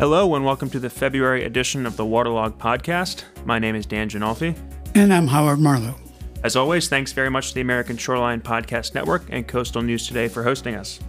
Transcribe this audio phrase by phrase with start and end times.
[0.00, 3.24] Hello, and welcome to the February edition of the Waterlog Podcast.
[3.44, 4.56] My name is Dan Ginolfi.
[4.94, 5.94] And I'm Howard Marlowe.
[6.42, 10.26] As always, thanks very much to the American Shoreline Podcast Network and Coastal News Today
[10.26, 11.00] for hosting us.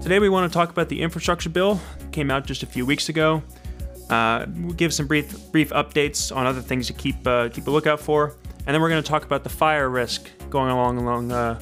[0.00, 2.86] Today, we want to talk about the infrastructure bill that came out just a few
[2.86, 3.42] weeks ago.
[4.08, 7.70] Uh, we'll give some brief brief updates on other things to keep uh, keep a
[7.70, 8.34] lookout for,
[8.66, 11.60] and then we're going to talk about the fire risk going along along uh,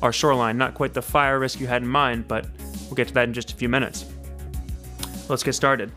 [0.00, 0.56] our shoreline.
[0.56, 2.46] Not quite the fire risk you had in mind, but
[2.86, 4.06] we'll get to that in just a few minutes.
[5.28, 5.92] Let's get started.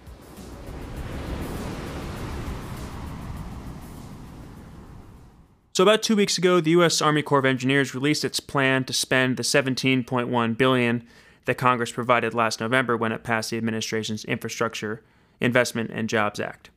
[5.73, 8.93] So about 2 weeks ago, the US Army Corps of Engineers released its plan to
[8.93, 11.07] spend the 17.1 billion
[11.45, 15.01] that Congress provided last November when it passed the administration's Infrastructure
[15.39, 16.69] Investment and Jobs Act.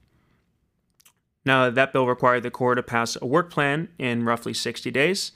[1.45, 5.33] Now, that bill required the Corps to pass a work plan in roughly 60 days,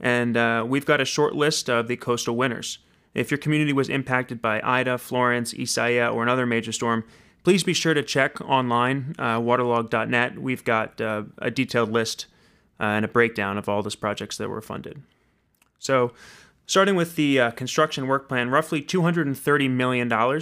[0.00, 2.78] and uh, we've got a short list of the coastal winners.
[3.14, 7.04] If your community was impacted by Ida, Florence, Isaiah, or another major storm,
[7.44, 10.38] please be sure to check online, uh, waterlog.net.
[10.38, 12.26] We've got uh, a detailed list
[12.80, 15.02] uh, and a breakdown of all those projects that were funded.
[15.78, 16.12] So,
[16.66, 20.38] starting with the uh, construction work plan, roughly $230 million uh,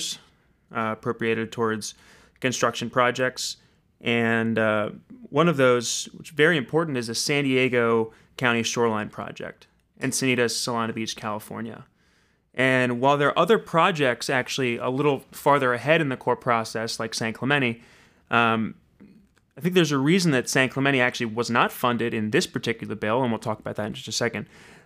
[0.71, 1.95] appropriated towards
[2.41, 3.57] construction projects.
[4.01, 4.91] And uh,
[5.29, 9.67] one of those, which is very important, is the San Diego County Shoreline Project,
[10.01, 11.85] Encinitas, Solana Beach, California.
[12.61, 17.01] And while there are other projects actually a little farther ahead in the Corps process,
[17.01, 17.81] like San Clemente,
[18.31, 18.75] um,
[19.57, 22.95] I think there's a reason that San Clemente actually was not funded in this particular
[22.95, 24.45] bill, and we'll talk about that in just a second.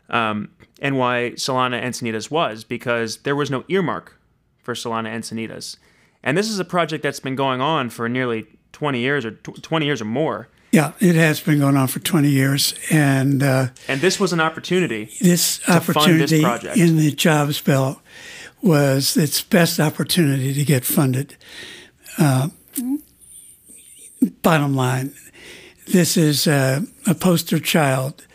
[0.09, 4.21] Um, and why Solana Encinitas was, because there was no earmark
[4.63, 5.77] for Solana Encinitas.
[6.23, 9.85] And this is a project that's been going on for nearly 20 years or 20
[9.85, 10.49] years or more.
[10.75, 14.41] Yeah, it has been going on for 20 years, and uh, and this was an
[14.41, 15.09] opportunity.
[15.21, 18.03] This opportunity this in the jobs bill
[18.61, 21.37] was its best opportunity to get funded.
[22.19, 22.49] Uh,
[24.43, 25.15] bottom line,
[25.87, 26.85] this is a
[27.21, 28.27] poster child,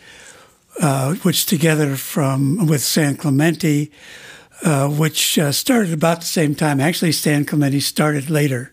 [0.82, 3.92] uh, which together from with San Clemente,
[4.64, 6.80] uh, which uh, started about the same time.
[6.80, 8.72] Actually, San Clemente started later,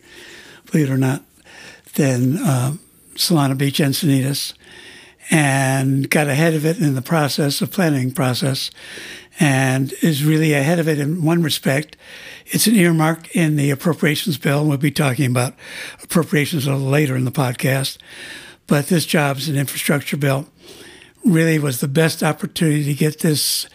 [0.71, 1.25] believe it or not,
[1.95, 2.79] than um,
[3.17, 4.55] Solana Beach Encinitas
[5.31, 8.71] and got ahead of it in the process, the planning process,
[9.41, 11.97] and is really ahead of it in one respect.
[12.47, 14.67] It's an earmark in the appropriations bill.
[14.67, 15.55] We'll be talking about
[16.03, 17.99] appropriations a little later in the podcast.
[18.67, 20.47] But this jobs and infrastructure bill
[21.25, 23.69] really was the best opportunity to get this,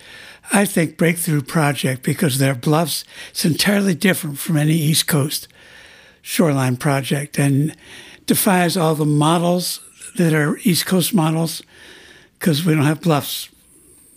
[0.51, 5.47] I think, breakthrough project because their bluffs, it's entirely different from any East Coast
[6.21, 7.37] shoreline project.
[7.37, 7.75] And
[8.31, 9.81] defies all the models
[10.15, 11.61] that are East Coast models
[12.39, 13.49] because we don't have bluffs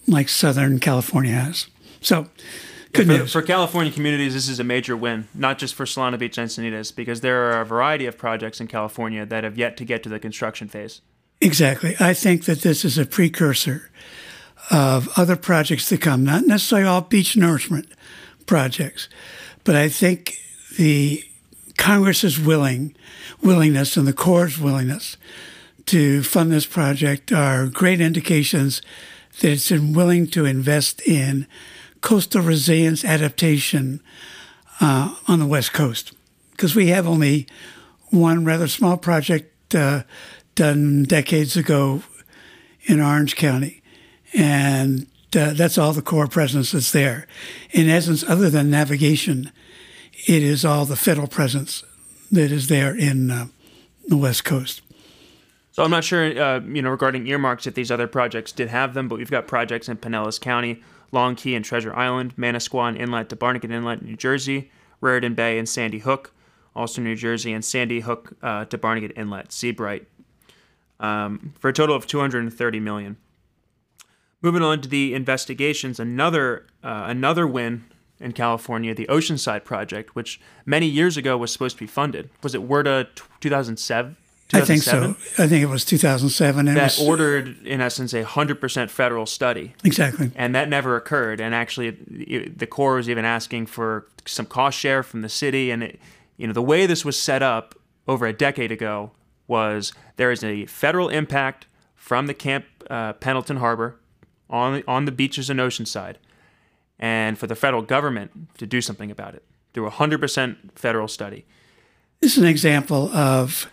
[0.07, 1.67] like Southern California has.
[2.01, 2.29] So,
[2.93, 3.33] good yeah, for, news.
[3.33, 6.95] For California communities, this is a major win, not just for Solana Beach and Encinitas,
[6.95, 10.09] because there are a variety of projects in California that have yet to get to
[10.09, 11.01] the construction phase.
[11.41, 11.97] Exactly.
[11.99, 13.91] I think that this is a precursor
[14.71, 17.89] of other projects to come, not necessarily all beach nourishment
[18.47, 19.09] projects,
[19.65, 20.39] but I think
[20.79, 21.25] the
[21.77, 22.95] Congress is willing
[23.43, 25.17] willingness and the Corps' willingness
[25.87, 28.81] to fund this project are great indications
[29.41, 31.47] that it's willing to invest in
[32.01, 34.01] coastal resilience adaptation
[34.81, 36.13] uh, on the West Coast.
[36.53, 37.47] Because we have only
[38.11, 40.05] one rather small project uh,
[40.55, 42.03] done decades ago
[42.85, 43.83] in Orange County.
[44.33, 47.27] And uh, that's all the Corps presence that's there.
[47.71, 49.51] In essence, other than navigation,
[50.27, 51.85] it is all the federal presence
[52.33, 53.47] that is there in uh,
[54.09, 54.81] the West Coast.
[55.73, 58.95] So I'm not sure, uh, you know, regarding earmarks if these other projects did have
[58.95, 63.29] them, but we've got projects in Pinellas County, Long Key and Treasure Island, Manasquan Inlet
[63.31, 64.71] to Barnegat Inlet, New Jersey,
[65.01, 66.33] Raritan Bay and Sandy Hook,
[66.77, 70.07] also New Jersey, and Sandy Hook uh, to Barnegat Inlet, Seabright,
[71.01, 73.17] um, for a total of 230 million.
[74.43, 77.85] Moving on to the investigations, another uh, another win
[78.25, 82.31] in California, the Oceanside Project, which many years ago was supposed to be funded.
[82.43, 83.09] Was it WRDA
[83.41, 84.17] 2007?
[84.53, 85.17] I think so.
[85.39, 86.69] I think it was 2007.
[86.69, 89.75] and that was, ordered, in essence, a 100% federal study.
[89.85, 90.31] Exactly.
[90.37, 91.41] And that never occurred.
[91.41, 95.71] And actually, the Corps was even asking for some cost share from the city.
[95.71, 96.01] And, it,
[96.37, 97.75] you know, the way this was set up
[98.07, 99.13] over a decade ago
[99.47, 103.99] was there is a federal impact from the Camp uh, Pendleton Harbor
[104.49, 106.17] on, on the beaches in Oceanside
[107.05, 111.45] and for the federal government to do something about it through a 100% federal study.
[112.21, 113.71] This is an example of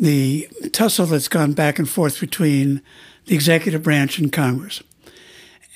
[0.00, 2.82] the tussle that's gone back and forth between
[3.26, 4.82] the executive branch and Congress.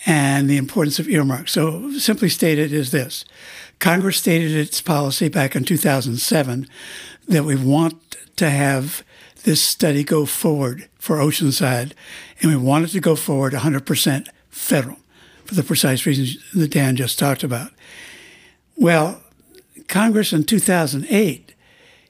[0.07, 1.53] and the importance of earmarks.
[1.53, 3.25] So, simply stated, is this
[3.79, 6.69] Congress stated its policy back in 2007
[7.27, 9.03] that we want to have
[9.45, 11.93] this study go forward for Oceanside,
[12.43, 14.99] and we want it to go forward 100% federal
[15.45, 17.71] for the precise reasons that Dan just talked about.
[18.77, 19.23] Well,
[19.89, 21.55] Congress in 2008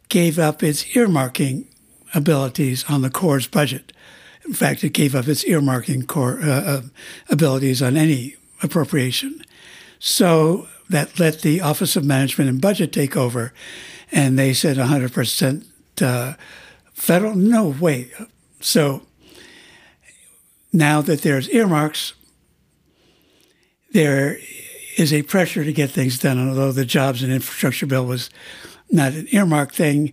[0.09, 1.67] gave up its earmarking
[2.15, 3.93] abilities on the Corps' budget.
[4.47, 6.83] In fact, it gave up its earmarking core, uh, uh,
[7.31, 9.43] abilities on any appropriation.
[9.99, 13.53] So that let the Office of Management and Budget take over,
[14.13, 15.65] and they said 100%
[16.03, 16.35] uh,
[16.93, 17.35] federal.
[17.35, 18.11] No way.
[18.61, 19.03] So
[20.73, 22.13] now that there's earmarks,
[23.95, 24.39] there
[24.99, 26.49] is a pressure to get things done.
[26.49, 28.29] Although the jobs and infrastructure bill was
[28.91, 30.13] not an earmark thing,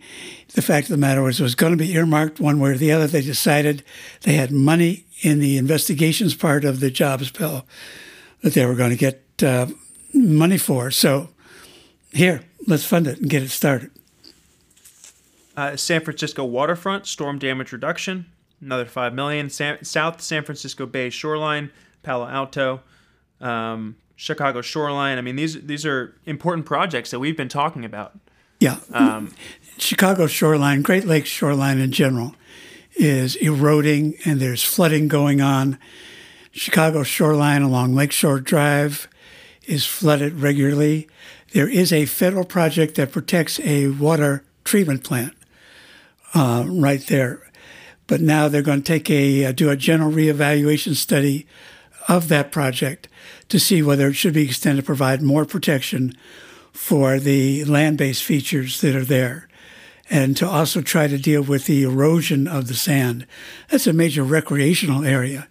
[0.53, 2.77] the fact of the matter was it was going to be earmarked one way or
[2.77, 3.07] the other.
[3.07, 3.83] They decided
[4.21, 7.65] they had money in the investigations part of the jobs bill
[8.41, 9.67] that they were going to get uh,
[10.13, 10.91] money for.
[10.91, 11.29] So
[12.13, 13.91] here, let's fund it and get it started.
[15.57, 18.25] Uh, San Francisco waterfront storm damage reduction,
[18.61, 19.49] another five million.
[19.49, 21.71] San, South San Francisco Bay shoreline,
[22.03, 22.81] Palo Alto,
[23.41, 25.17] um, Chicago shoreline.
[25.17, 28.17] I mean, these these are important projects that we've been talking about.
[28.59, 29.33] Yeah, um,
[29.77, 32.35] Chicago shoreline, Great Lakes shoreline in general,
[32.93, 35.79] is eroding, and there's flooding going on.
[36.51, 39.07] Chicago shoreline along Lakeshore Drive
[39.65, 41.07] is flooded regularly.
[41.53, 45.33] There is a federal project that protects a water treatment plant
[46.33, 47.51] uh, right there.
[48.07, 51.47] But now they're going to take a uh, do a general reevaluation study
[52.07, 53.07] of that project
[53.49, 56.15] to see whether it should be extended to provide more protection
[56.71, 59.47] for the land-based features that are there
[60.09, 63.25] and to also try to deal with the erosion of the sand.
[63.69, 65.47] That's a major recreational area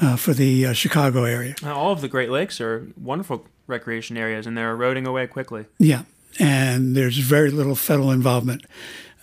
[0.00, 1.54] uh, for the uh, Chicago area.
[1.64, 5.64] All of the Great Lakes are wonderful recreation areas, and they're eroding away quickly.
[5.78, 6.02] Yeah,
[6.38, 8.64] and there's very little federal involvement.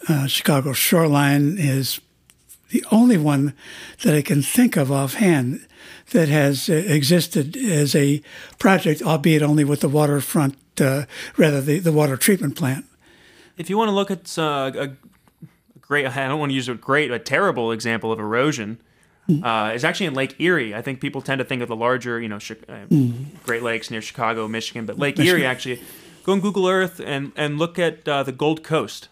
[0.10, 2.01] Uh, Chicago shoreline is
[2.69, 3.53] the only one
[4.03, 5.65] that I can think of offhand
[6.12, 8.21] that has uh, existed as a
[8.59, 11.06] project, albeit only with the waterfront, uh,
[11.38, 12.85] rather the, the water treatment plant.
[13.57, 14.89] If you want to look at uh, a
[15.79, 18.79] great, I don't want to use a great, a terrible example of erosion,
[19.44, 20.75] uh, is actually in Lake Erie.
[20.75, 23.44] I think people tend to think of the larger, you know, mm.
[23.44, 25.39] Great Lakes near Chicago, Michigan, but Lake Michigan.
[25.39, 25.81] Erie actually.
[26.23, 29.09] Go on Google Earth and, and look at uh, the Gold Coast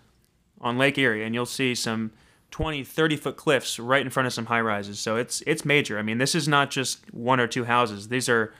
[0.61, 2.11] on Lake Erie, and you'll see some
[2.53, 4.99] 20, 30 foot cliffs right in front of some high rises.
[4.99, 5.97] So it's it's major.
[5.97, 8.09] I mean, this is not just one or two houses.
[8.09, 8.53] These are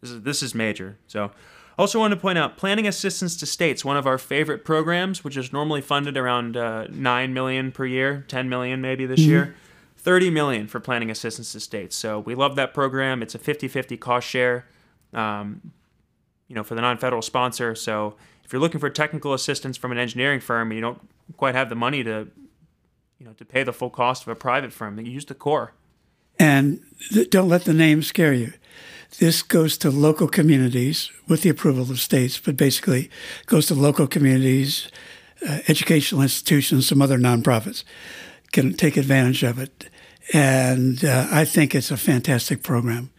[0.00, 0.98] this is, this is major.
[1.06, 1.30] So
[1.78, 5.36] also want to point out planning assistance to states, one of our favorite programs, which
[5.36, 9.30] is normally funded around uh, 9 million per year, 10 million maybe this mm-hmm.
[9.30, 9.54] year.
[9.98, 11.94] 30 million for planning assistance to states.
[11.94, 13.22] So we love that program.
[13.22, 14.66] It's a 50-50 cost share,
[15.12, 15.72] um,
[16.48, 17.76] you know, for the non-federal sponsor.
[17.76, 21.00] So if you're looking for technical assistance from an engineering firm and you don't
[21.36, 22.28] quite have the money to,
[23.18, 25.72] you know, to pay the full cost of a private firm, you use the Corps.
[26.38, 26.82] And
[27.12, 28.52] th- don't let the name scare you.
[29.18, 33.10] This goes to local communities with the approval of states, but basically
[33.46, 34.90] goes to local communities,
[35.48, 37.84] uh, educational institutions, some other nonprofits
[38.52, 39.88] can take advantage of it.
[40.32, 43.10] And uh, I think it's a fantastic program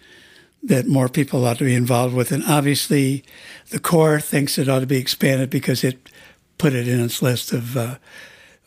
[0.63, 2.31] that more people ought to be involved with.
[2.31, 3.23] And obviously,
[3.69, 6.09] the Corps thinks it ought to be expanded because it
[6.57, 7.97] put it in its list of, uh,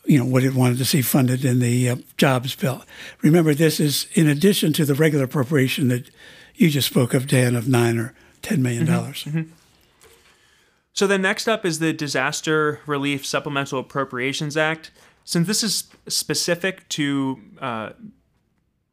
[0.05, 2.83] you know, what it wanted to see funded in the uh, jobs bill.
[3.21, 6.09] Remember, this is in addition to the regular appropriation that
[6.55, 8.95] you just spoke of, Dan, of nine or ten million mm-hmm.
[8.95, 9.23] dollars.
[9.23, 9.37] Mm-hmm.
[9.39, 9.51] Mm-hmm.
[10.93, 14.91] So then, next up is the Disaster Relief Supplemental Appropriations Act.
[15.23, 17.89] Since this is specific to uh,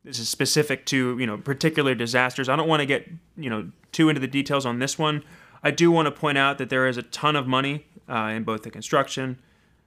[0.05, 2.49] this is specific to you know particular disasters.
[2.49, 5.25] I don't want to get you know too into the details on this one.
[5.63, 8.45] I do want to point out that there is a ton of money uh, in
[8.45, 9.39] both the construction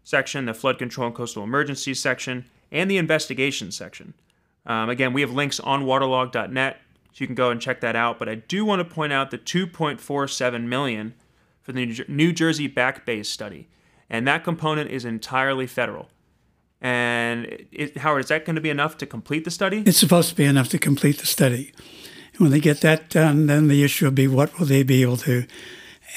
[0.04, 4.14] section, the flood control and coastal emergencies section, and the investigation section.
[4.66, 6.78] Um, again, we have links on waterlog.net,
[7.12, 8.20] so you can go and check that out.
[8.20, 11.14] But I do want to point out the 2.47 million
[11.62, 13.68] for the New Jersey Back Bay study,
[14.10, 16.10] and that component is entirely federal.
[16.80, 19.84] And it, Howard, is that going to be enough to complete the study?
[19.86, 21.74] It's supposed to be enough to complete the study.
[22.34, 25.04] And when they get that done, then the issue will be what will they be
[25.04, 25.46] able to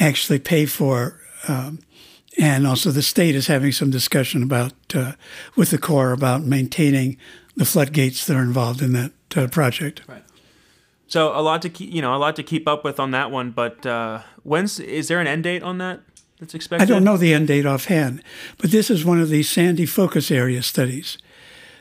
[0.00, 1.20] actually pay for.
[1.48, 1.80] Um,
[2.38, 5.12] and also, the state is having some discussion about uh,
[5.56, 7.16] with the Corps about maintaining
[7.56, 10.02] the floodgates that are involved in that uh, project.
[10.08, 10.22] Right.
[11.06, 13.30] So a lot to keep, you know, a lot to keep up with on that
[13.30, 13.52] one.
[13.52, 16.00] But uh, when's is there an end date on that?
[16.44, 16.84] that's expected?
[16.84, 18.22] I don't know the end date offhand,
[18.58, 21.18] but this is one of these Sandy focus area studies.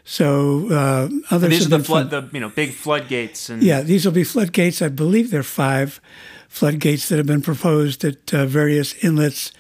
[0.06, 1.44] So uh, others.
[1.44, 3.50] And these are the flood, the you know big floodgates.
[3.50, 4.82] And yeah, these will be floodgates.
[4.82, 6.02] I believe there are five
[6.50, 9.52] floodgates that have been proposed at uh, various inlets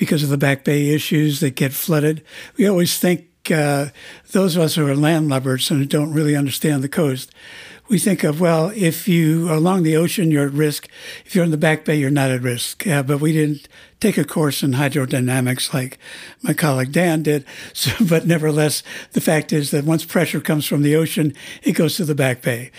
[0.00, 2.24] because of the Back Bay issues that get flooded.
[2.56, 3.88] We always think uh,
[4.32, 7.30] those of us who are landlubbers and don't really understand the coast
[7.90, 10.88] we think of, well, if you are along the ocean, you're at risk.
[11.26, 12.86] If you're in the back bay, you're not at risk.
[12.86, 15.98] Uh, but we didn't take a course in hydrodynamics like
[16.40, 17.44] my colleague Dan did.
[17.74, 21.96] So, but nevertheless, the fact is that once pressure comes from the ocean, it goes
[21.96, 22.70] to the back bay.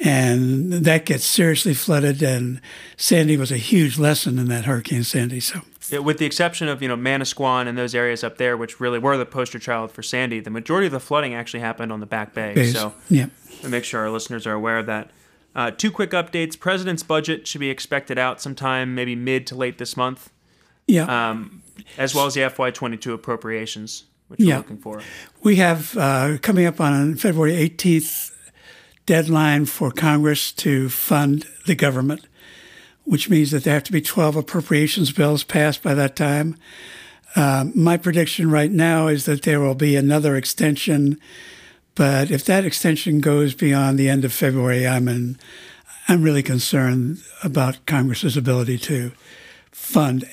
[0.00, 2.22] And that gets seriously flooded.
[2.22, 2.60] And
[2.96, 5.40] Sandy was a huge lesson in that Hurricane Sandy.
[5.40, 5.62] So.
[5.90, 8.98] Yeah, with the exception of you know Manasquan and those areas up there, which really
[8.98, 12.06] were the poster child for Sandy, the majority of the flooding actually happened on the
[12.06, 12.54] Back Bay.
[12.54, 12.72] Bays.
[12.72, 13.26] So yeah,
[13.66, 15.10] make sure our listeners are aware of that.
[15.54, 19.78] Uh, two quick updates: President's budget should be expected out sometime, maybe mid to late
[19.78, 20.30] this month.
[20.86, 21.30] Yeah.
[21.30, 21.62] Um,
[21.96, 24.54] as well as the FY22 appropriations, which yeah.
[24.54, 25.02] we're looking for.
[25.42, 28.32] We have uh, coming up on February 18th
[29.06, 32.26] deadline for Congress to fund the government,
[33.08, 36.54] which means that there have to be 12 appropriations bills passed by that time.
[37.34, 41.18] Uh, my prediction right now is that there will be another extension,
[41.94, 45.38] but if that extension goes beyond the end of February, I'm in,
[46.06, 49.12] I'm really concerned about Congress's ability to
[49.70, 50.28] fund,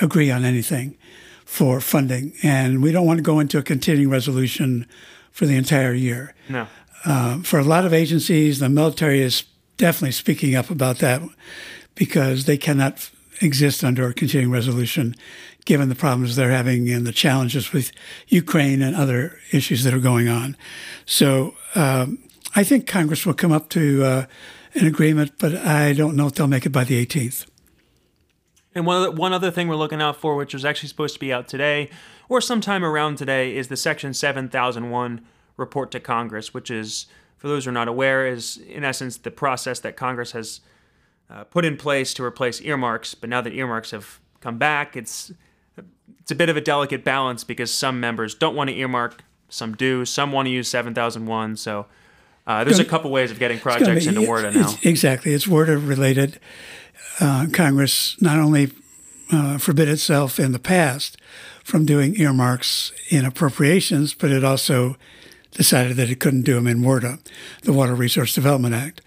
[0.00, 0.98] agree on anything
[1.44, 4.88] for funding, and we don't want to go into a continuing resolution
[5.30, 6.34] for the entire year.
[6.48, 6.66] No.
[7.04, 9.44] Uh, for a lot of agencies, the military is
[9.76, 11.22] definitely speaking up about that
[11.98, 15.14] because they cannot exist under a continuing resolution
[15.64, 17.92] given the problems they're having and the challenges with
[18.28, 20.56] Ukraine and other issues that are going on.
[21.04, 22.18] So um,
[22.54, 24.26] I think Congress will come up to uh,
[24.74, 27.46] an agreement, but I don't know if they'll make it by the 18th.
[28.74, 31.20] And one other, one other thing we're looking out for, which was actually supposed to
[31.20, 31.90] be out today
[32.28, 35.20] or sometime around today, is the Section 7001
[35.56, 39.30] report to Congress, which is, for those who are not aware, is in essence the
[39.30, 40.60] process that Congress has
[41.30, 43.14] uh, put in place to replace earmarks.
[43.14, 45.32] But now that earmarks have come back, it's
[46.20, 49.74] it's a bit of a delicate balance because some members don't want to earmark, some
[49.74, 51.56] do, some want to use 7001.
[51.56, 51.86] So
[52.46, 54.60] uh, there's a couple ways of getting projects be- into WRDA now.
[54.60, 55.32] it's- exactly.
[55.32, 56.38] It's WRDA related.
[57.20, 58.72] Uh, Congress not only
[59.32, 61.16] uh, forbid itself in the past
[61.64, 64.96] from doing earmarks in appropriations, but it also
[65.52, 67.18] decided that it couldn't do them in WRDA,
[67.62, 69.00] the Water Resource Development Act.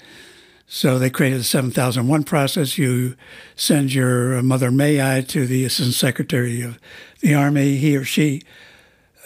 [0.73, 2.77] So they created the 7001 process.
[2.77, 3.17] You
[3.57, 6.79] send your Mother May I to the Assistant Secretary of
[7.19, 7.75] the Army.
[7.75, 8.41] He or she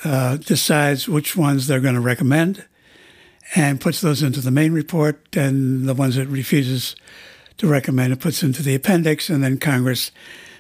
[0.04, 2.66] uh, decides which ones they're going to recommend
[3.54, 5.38] and puts those into the main report.
[5.38, 6.96] And the ones that refuses
[7.58, 9.30] to recommend it puts into the appendix.
[9.30, 10.10] And then Congress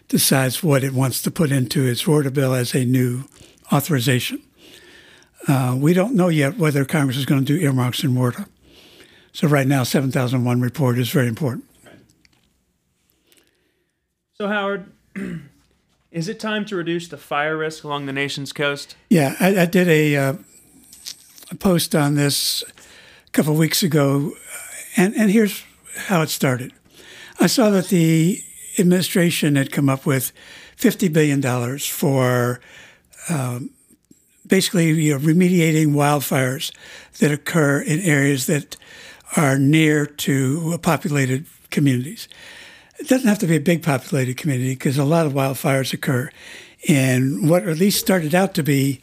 [0.07, 3.23] decides what it wants to put into its WRDA bill as a new
[3.73, 4.39] authorization.
[5.47, 8.47] Uh, we don't know yet whether Congress is going to do earmarks in WRDA.
[9.35, 11.65] So right now, 7001 report is very important.
[14.35, 14.89] So, Howard,
[16.11, 18.95] is it time to reduce the fire risk along the nation's coast?
[19.09, 20.33] Yeah, I, I did a, uh,
[21.51, 22.63] a post on this
[23.27, 24.31] a couple of weeks ago,
[24.95, 25.65] and, and here's
[26.07, 26.71] how it started.
[27.37, 28.39] I saw that the
[28.79, 30.31] administration had come up with
[30.77, 32.61] $50 billion for
[33.27, 33.71] um,
[34.47, 36.71] basically you know, remediating wildfires
[37.19, 38.77] that occur in areas that
[39.35, 42.27] are near to populated communities.
[42.99, 46.29] It doesn't have to be a big populated community because a lot of wildfires occur
[46.87, 49.01] in what at least started out to be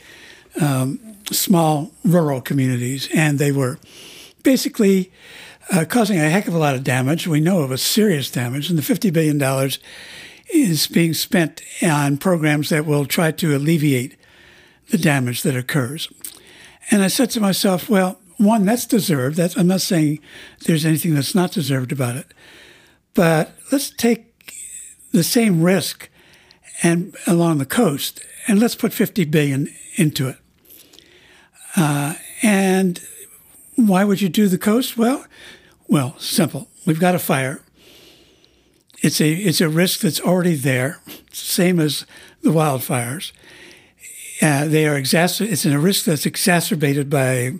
[0.60, 0.98] um,
[1.30, 3.78] small rural communities, and they were
[4.42, 5.12] basically
[5.70, 7.26] uh, causing a heck of a lot of damage.
[7.26, 9.70] We know of a serious damage, and the $50 billion
[10.52, 14.16] is being spent on programs that will try to alleviate
[14.90, 16.08] the damage that occurs.
[16.90, 19.36] And I said to myself, well, one, that's deserved.
[19.36, 20.20] That's, I'm not saying
[20.66, 22.26] there's anything that's not deserved about it.
[23.14, 24.54] But let's take
[25.12, 26.08] the same risk
[26.82, 30.36] and along the coast, and let's put 50 billion into it.
[31.76, 33.00] Uh, and
[33.76, 34.96] why would you do the coast?
[34.96, 35.24] Well,
[35.86, 36.68] well, simple.
[36.86, 37.62] We've got a fire.
[39.00, 41.00] It's a it's a risk that's already there,
[41.32, 42.06] same as
[42.42, 43.32] the wildfires.
[44.40, 47.52] Uh, they are exacer- It's a risk that's exacerbated by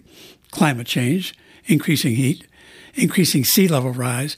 [0.53, 2.47] climate change, increasing heat,
[2.95, 4.37] increasing sea level rise,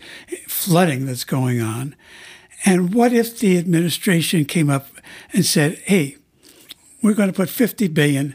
[0.49, 1.95] flooding that's going on.
[2.65, 4.89] And what if the administration came up
[5.35, 6.17] and said, "Hey,
[7.03, 8.35] we're going to put 50 billion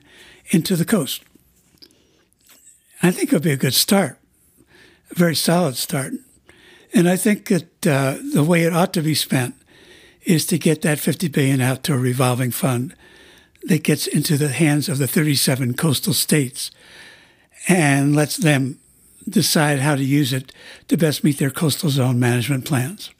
[0.52, 1.24] into the coast"?
[3.02, 4.20] I think it would be a good start,
[5.10, 6.14] a very solid start.
[6.94, 9.56] And I think that uh, the way it ought to be spent
[10.24, 12.94] is to get that 50 billion out to a revolving fund
[13.64, 16.72] that gets into the hands of the 37 coastal states
[17.70, 18.80] and lets them
[19.30, 20.52] decide how to use it
[20.88, 23.12] to best meet their coastal zone management plans.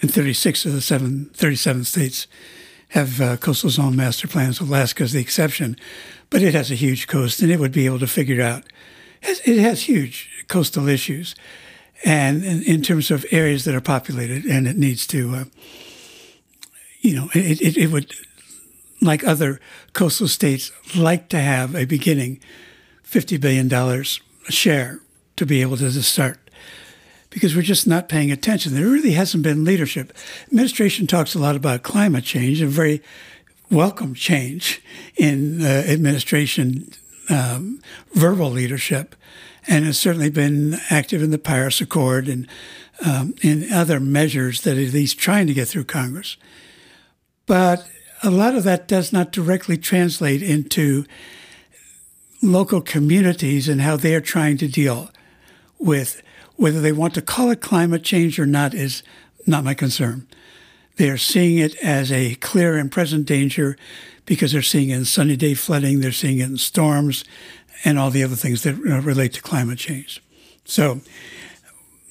[0.00, 2.28] And 36 of the seven, 37 states
[2.90, 4.60] have uh, coastal zone master plans.
[4.60, 5.76] Alaska is the exception,
[6.30, 8.62] but it has a huge coast, and it would be able to figure out.
[9.22, 11.34] It has huge coastal issues,
[12.04, 15.44] and in, terms of areas that are populated, and it needs to, uh,
[17.00, 18.12] you know, it, it, it would,
[19.00, 19.60] like other
[19.92, 22.40] coastal states, like to have a beginning
[23.12, 25.00] $50 billion a share
[25.36, 26.38] to be able to start
[27.28, 28.74] because we're just not paying attention.
[28.74, 30.14] There really hasn't been leadership.
[30.46, 33.02] Administration talks a lot about climate change, a very
[33.70, 34.82] welcome change
[35.16, 36.88] in uh, administration
[37.28, 37.80] um,
[38.14, 39.14] verbal leadership,
[39.68, 42.48] and has certainly been active in the Paris Accord and
[43.04, 46.36] um, in other measures that at least trying to get through Congress.
[47.46, 47.86] But
[48.22, 51.04] a lot of that does not directly translate into
[52.42, 55.10] local communities and how they are trying to deal
[55.78, 56.22] with
[56.56, 59.02] whether they want to call it climate change or not is
[59.46, 60.26] not my concern.
[60.96, 63.76] They are seeing it as a clear and present danger
[64.26, 67.24] because they're seeing it in sunny day flooding, they're seeing it in storms,
[67.84, 70.22] and all the other things that relate to climate change.
[70.64, 71.00] So,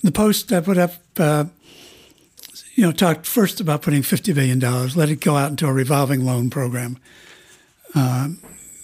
[0.04, 1.46] the post I put up, uh,
[2.76, 4.60] you know, talked first about putting $50 billion,
[4.96, 6.98] let it go out into a revolving loan program.
[7.94, 8.30] Uh,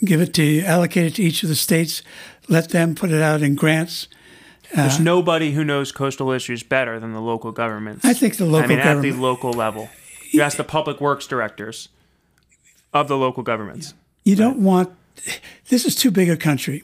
[0.04, 2.02] give it to, allocate it to each of the states,
[2.48, 4.08] let them put it out in grants
[4.76, 8.04] there's uh, nobody who knows coastal issues better than the local governments.
[8.04, 9.06] I think the local I mean, government.
[9.06, 9.90] at the local level.
[10.30, 11.88] You ask the public works directors
[12.92, 13.94] of the local governments.
[14.26, 14.94] You don't want,
[15.70, 16.84] this is too big a country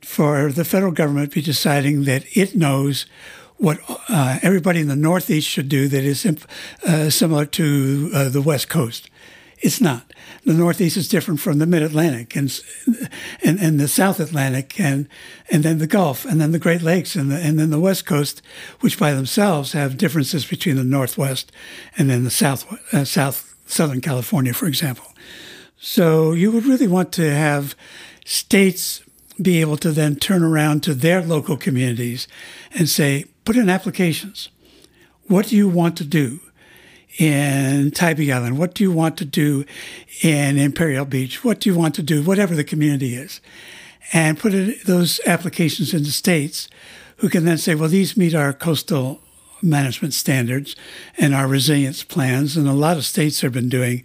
[0.00, 3.06] for the federal government to be deciding that it knows
[3.58, 6.26] what uh, everybody in the Northeast should do that is
[6.84, 9.08] uh, similar to uh, the West Coast.
[9.64, 10.12] It's not.
[10.44, 12.60] The Northeast is different from the Mid Atlantic and,
[13.42, 15.08] and and the South Atlantic and
[15.50, 18.04] and then the Gulf and then the Great Lakes and the, and then the West
[18.04, 18.42] Coast,
[18.80, 21.50] which by themselves have differences between the Northwest
[21.96, 25.06] and then the South uh, South Southern California, for example.
[25.78, 27.74] So you would really want to have
[28.26, 29.02] states
[29.40, 32.28] be able to then turn around to their local communities
[32.74, 34.50] and say, put in applications.
[35.26, 36.40] What do you want to do?
[37.18, 38.58] In Tybee Island?
[38.58, 39.64] What do you want to do
[40.22, 41.44] in Imperial Beach?
[41.44, 43.40] What do you want to do, whatever the community is?
[44.12, 46.68] And put it, those applications into states
[47.18, 49.20] who can then say, well, these meet our coastal
[49.62, 50.76] management standards
[51.16, 52.56] and our resilience plans.
[52.56, 54.04] And a lot of states have been doing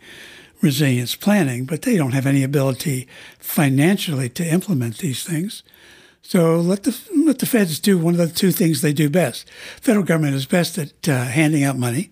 [0.61, 3.07] resilience planning, but they don't have any ability
[3.39, 5.63] financially to implement these things.
[6.21, 9.49] So let the let the feds do one of the two things they do best.
[9.81, 12.11] Federal government is best at uh, handing out money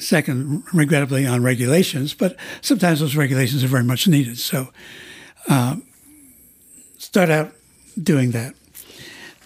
[0.00, 4.38] second, regrettably, on regulations, but sometimes those regulations are very much needed.
[4.38, 4.68] So
[5.48, 5.76] uh,
[6.98, 7.52] start out
[8.00, 8.54] doing that.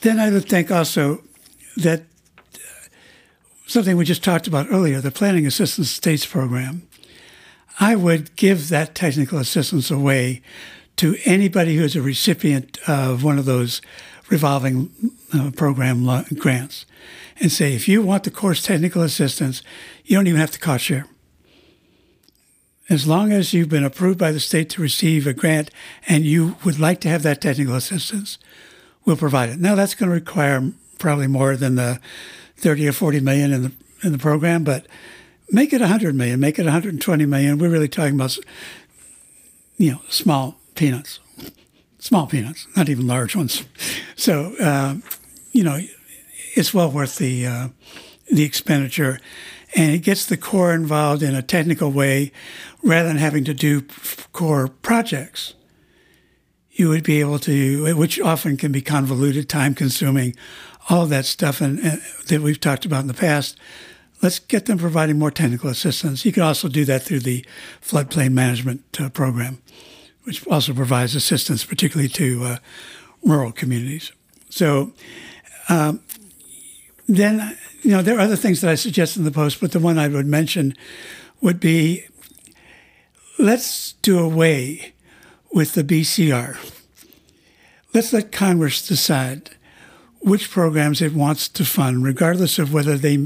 [0.01, 1.23] Then I would think also
[1.77, 2.01] that
[2.55, 2.59] uh,
[3.67, 6.87] something we just talked about earlier, the Planning Assistance States Program,
[7.81, 10.43] I would give that technical assistance away
[10.97, 13.83] to anybody who is a recipient of one of those
[14.31, 14.91] revolving
[15.33, 16.87] uh, program grants
[17.41, 19.63] and say, if you want the course technical assistance,
[20.05, 21.07] you don't even have to cost share.
[22.89, 25.71] As long as you've been approved by the state to receive a grant
[26.07, 28.39] and you would like to have that technical assistance,
[29.05, 29.59] we'll provide it.
[29.59, 31.99] Now that's going to require probably more than the
[32.57, 34.87] 30 or 40 million in the in the program, but
[35.51, 37.59] make it 100 million, make it 120 million.
[37.59, 38.37] We're really talking about
[39.79, 41.21] you know small peanuts,
[42.05, 43.65] small peanuts, not even large ones.
[44.15, 44.97] So uh,
[45.53, 45.81] you know
[46.55, 47.69] it's well worth the uh,
[48.31, 49.19] the expenditure,
[49.75, 52.31] and it gets the Corps involved in a technical way
[52.83, 53.83] rather than having to do
[54.33, 55.55] Corps projects.
[56.73, 60.35] You would be able to, which often can be convoluted, time consuming,
[60.91, 63.57] all that stuff, and, and that we've talked about in the past.
[64.23, 66.25] Let's get them providing more technical assistance.
[66.25, 67.47] You can also do that through the
[67.81, 69.63] floodplain management uh, program,
[70.25, 72.57] which also provides assistance, particularly to uh,
[73.23, 74.13] rural communities.
[74.51, 74.93] So,
[75.69, 76.01] um,
[77.07, 79.81] then, you know, there are other things that I suggest in the post, but the
[79.81, 80.75] one I would mention
[81.41, 82.07] would be
[83.39, 84.95] let's do away
[85.53, 86.57] with the BCR.
[87.93, 89.51] Let's let Congress decide
[90.21, 93.19] which programs it wants to fund, regardless of whether they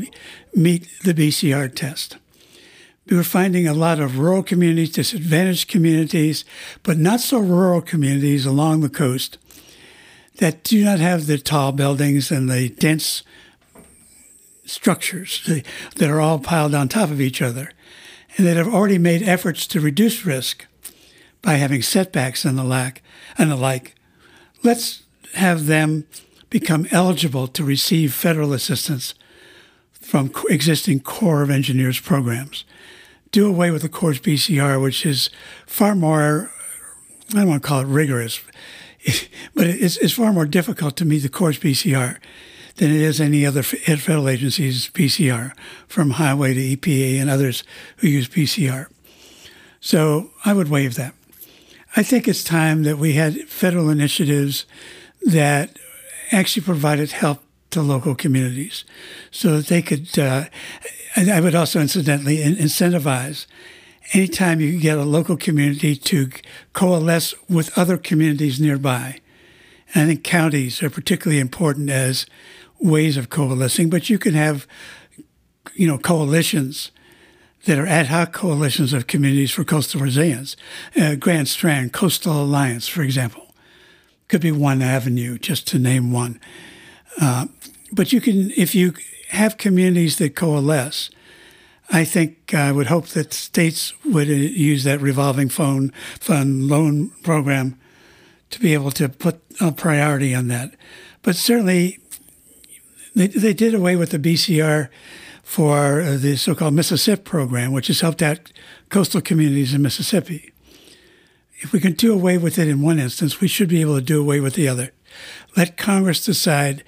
[0.54, 2.16] meet the BCR test.
[3.10, 6.44] We're finding a lot of rural communities, disadvantaged communities,
[6.82, 9.38] but not so rural communities along the coast
[10.36, 13.22] that do not have the tall buildings and the dense
[14.64, 15.42] structures
[15.96, 17.72] that are all piled on top of each other
[18.36, 20.66] and that have already made efforts to reduce risk
[21.42, 22.92] by having setbacks and the
[23.36, 23.94] and the like.
[24.62, 25.02] Let's
[25.34, 26.06] have them
[26.50, 29.14] become eligible to receive federal assistance
[29.92, 32.64] from existing Corps of Engineers programs.
[33.30, 35.30] Do away with the Corps BCR, which is
[35.66, 36.50] far more,
[37.30, 38.40] I don't want to call it rigorous,
[39.54, 42.18] but it's, it's far more difficult to meet the Corps BCR
[42.76, 45.52] than it is any other federal agency's BCR,
[45.86, 47.64] from Highway to EPA and others
[47.98, 48.86] who use BCR.
[49.80, 51.14] So I would waive that.
[51.96, 54.66] I think it's time that we had federal initiatives
[55.22, 55.78] that
[56.30, 58.84] actually provided help to local communities
[59.30, 60.18] so that they could.
[60.18, 60.44] Uh,
[61.16, 63.46] I would also incidentally incentivize
[64.12, 66.30] anytime you get a local community to
[66.72, 69.20] coalesce with other communities nearby.
[69.94, 72.26] And I think counties are particularly important as
[72.78, 74.66] ways of coalescing, but you can have,
[75.74, 76.90] you know, coalitions
[77.64, 80.56] that are ad hoc coalitions of communities for coastal resilience.
[80.98, 83.54] Uh, Grand Strand Coastal Alliance, for example,
[84.28, 86.40] could be one avenue, just to name one.
[87.20, 87.46] Uh,
[87.92, 88.94] but you can, if you
[89.28, 91.10] have communities that coalesce,
[91.90, 97.10] I think I would hope that states would uh, use that revolving phone fund loan
[97.22, 97.78] program
[98.50, 100.74] to be able to put a priority on that.
[101.22, 101.98] But certainly,
[103.14, 104.88] they, they did away with the BCR
[105.42, 108.52] for uh, the so-called Mississippi program, which has helped out
[108.90, 110.52] coastal communities in Mississippi.
[111.60, 114.02] If we can do away with it in one instance, we should be able to
[114.02, 114.92] do away with the other.
[115.56, 116.84] Let Congress decide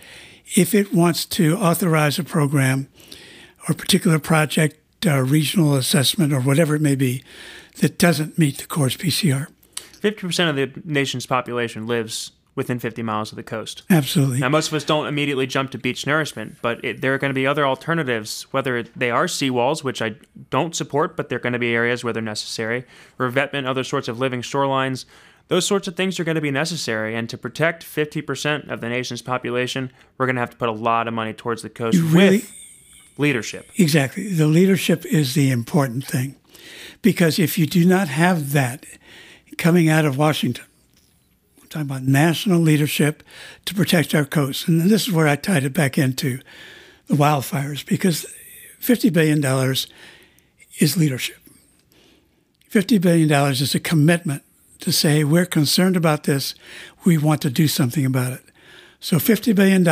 [0.56, 2.88] if it wants to authorize a program
[3.68, 7.22] or particular project, uh, regional assessment, or whatever it may be,
[7.80, 9.46] that doesn't meet the Corps BCR.
[10.00, 13.82] 50% of the nation's population lives within 50 miles of the coast.
[13.88, 14.38] Absolutely.
[14.38, 17.30] Now, most of us don't immediately jump to beach nourishment, but it, there are going
[17.30, 20.16] to be other alternatives, whether they are seawalls, which I
[20.50, 22.84] don't support, but they're going to be areas where they're necessary,
[23.18, 25.04] revetment, other sorts of living shorelines.
[25.50, 27.16] Those sorts of things are going to be necessary.
[27.16, 30.72] And to protect 50% of the nation's population, we're going to have to put a
[30.72, 32.52] lot of money towards the coast really, with
[33.18, 33.68] leadership.
[33.76, 34.32] Exactly.
[34.32, 36.36] The leadership is the important thing.
[37.02, 38.86] Because if you do not have that
[39.58, 40.64] coming out of Washington,
[41.58, 43.24] we're talking about national leadership
[43.64, 44.68] to protect our coast.
[44.68, 46.38] And this is where I tied it back into
[47.08, 48.24] the wildfires because
[48.80, 49.44] $50 billion
[50.78, 51.38] is leadership.
[52.70, 54.44] $50 billion is a commitment
[54.80, 56.54] to say, we're concerned about this,
[57.04, 58.42] we want to do something about it.
[59.02, 59.82] So $50 billion,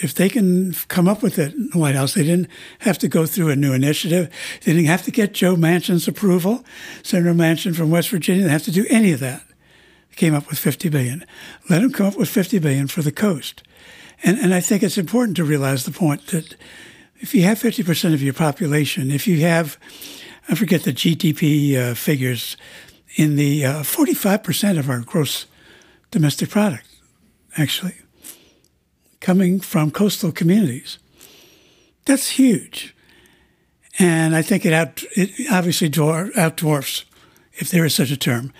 [0.00, 2.48] if they can come up with it in the White House, they didn't
[2.80, 4.30] have to go through a new initiative.
[4.62, 6.64] They didn't have to get Joe Manchin's approval,
[7.02, 8.42] Senator Manchin from West Virginia.
[8.42, 9.42] They didn't have to do any of that
[10.10, 11.26] They came up with 50 billion.
[11.68, 13.64] Let them come up with 50 billion for the coast.
[14.22, 16.54] And, and I think it's important to realize the point that
[17.16, 19.78] if you have 50% of your population, if you have,
[20.48, 22.56] I forget the GDP uh, figures,
[23.16, 25.46] in the uh, 45% of our gross
[26.10, 26.86] domestic product,
[27.56, 27.94] actually,
[29.20, 30.98] coming from coastal communities.
[32.04, 32.94] That's huge.
[33.98, 35.90] And I think it, out, it obviously
[36.36, 37.04] out dwarfs,
[37.54, 38.52] if there is such a term,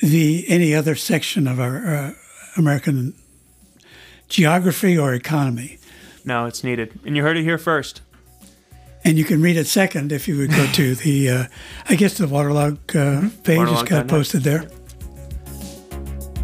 [0.00, 2.12] the any other section of our uh,
[2.56, 3.14] American
[4.28, 5.78] geography or economy.
[6.24, 8.00] No, it's needed, and you heard it here first.
[9.04, 11.44] And you can read it second if you would go to the, uh,
[11.88, 13.28] I guess the waterlog uh, mm-hmm.
[13.42, 13.88] page waterlog.
[13.88, 14.68] has got posted there.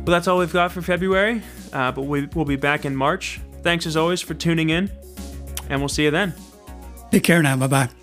[0.08, 1.42] Well, that's all we've got for February,
[1.72, 3.40] uh, but we, we'll be back in March.
[3.62, 4.90] Thanks as always for tuning in,
[5.68, 6.32] and we'll see you then.
[7.10, 7.56] Take care now.
[7.56, 7.97] Bye bye.